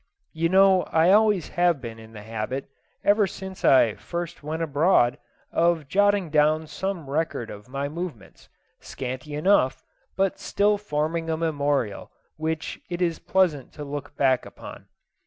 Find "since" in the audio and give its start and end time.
3.27-3.63